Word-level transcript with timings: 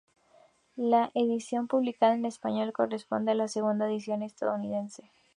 La 0.77 1.11
edición 1.13 1.67
publicada 1.67 2.15
en 2.15 2.25
español 2.25 2.73
corresponde 2.73 3.33
a 3.33 3.35
la 3.35 3.47
segunda 3.47 3.85
edición 3.87 4.23
estadounidense. 4.23 5.11